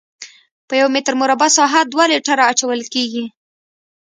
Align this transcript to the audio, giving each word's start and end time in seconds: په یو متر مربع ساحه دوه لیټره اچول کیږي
په 0.67 0.73
یو 0.81 0.87
متر 0.93 1.13
مربع 1.21 1.49
ساحه 1.57 1.81
دوه 1.91 2.05
لیټره 2.11 2.43
اچول 2.51 2.81
کیږي 2.93 3.25